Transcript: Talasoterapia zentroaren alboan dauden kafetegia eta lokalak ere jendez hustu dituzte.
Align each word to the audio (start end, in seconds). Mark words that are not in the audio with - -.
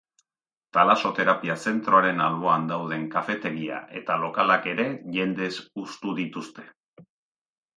Talasoterapia 0.75 1.57
zentroaren 1.71 2.23
alboan 2.27 2.65
dauden 2.71 3.05
kafetegia 3.17 3.83
eta 4.01 4.17
lokalak 4.25 4.67
ere 4.75 4.89
jendez 5.19 5.51
hustu 5.83 6.17
dituzte. 6.23 6.67